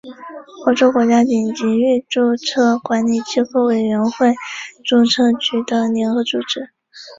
[0.65, 4.33] 欧洲国家顶级域注册管理机构委员会
[4.83, 6.71] 注册局的联合组织。